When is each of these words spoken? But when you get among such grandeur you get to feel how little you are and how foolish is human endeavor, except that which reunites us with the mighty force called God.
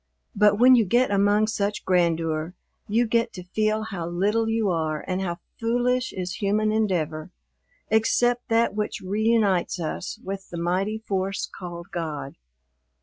But 0.35 0.57
when 0.57 0.73
you 0.75 0.83
get 0.83 1.11
among 1.11 1.45
such 1.45 1.85
grandeur 1.85 2.55
you 2.87 3.05
get 3.05 3.31
to 3.33 3.43
feel 3.43 3.83
how 3.83 4.07
little 4.07 4.49
you 4.49 4.67
are 4.71 5.05
and 5.07 5.21
how 5.21 5.37
foolish 5.59 6.11
is 6.11 6.37
human 6.41 6.71
endeavor, 6.71 7.29
except 7.87 8.49
that 8.49 8.73
which 8.73 9.01
reunites 9.01 9.79
us 9.79 10.17
with 10.23 10.49
the 10.49 10.57
mighty 10.57 10.97
force 10.97 11.45
called 11.45 11.91
God. 11.91 12.35